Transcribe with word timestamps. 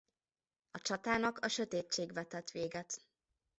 A 0.71 0.81
csatának 0.81 1.39
a 1.39 1.47
sötétség 1.47 2.13
vetett 2.13 2.49
véget. 2.51 3.01